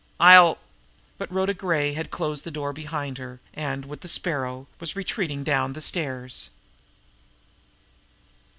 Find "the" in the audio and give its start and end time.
2.43-2.49, 4.01-4.07, 5.73-5.79